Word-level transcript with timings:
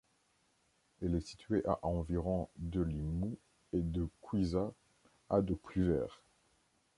Elle 1.03 1.13
est 1.13 1.19
située 1.27 1.63
à 1.67 1.77
environ 1.83 2.49
de 2.57 2.81
Limoux 2.81 3.37
et 3.71 3.81
de 3.83 4.07
Couiza, 4.21 4.73
à 5.29 5.41
de 5.43 5.53
Puivert. 5.53 6.23